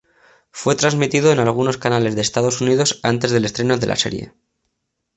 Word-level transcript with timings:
Fue 0.49 0.73
transmitido 0.73 1.31
en 1.31 1.37
algunos 1.37 1.77
canales 1.77 2.15
de 2.15 2.21
Estados 2.21 2.59
Unidos 2.59 2.99
antes 3.03 3.29
del 3.29 3.45
estreno 3.45 3.77
de 3.77 3.85
la 3.85 3.95
serie. 3.95 4.33